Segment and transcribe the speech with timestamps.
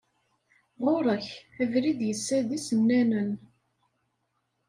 [0.83, 1.27] Ɣurek!
[1.61, 3.31] Abrid yessa d isennanen.